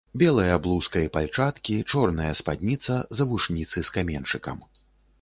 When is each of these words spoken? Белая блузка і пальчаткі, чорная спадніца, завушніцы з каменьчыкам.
Белая 0.19 0.53
блузка 0.63 1.03
і 1.07 1.11
пальчаткі, 1.17 1.75
чорная 1.91 2.31
спадніца, 2.41 2.99
завушніцы 3.23 3.77
з 3.91 4.01
каменьчыкам. 4.01 4.57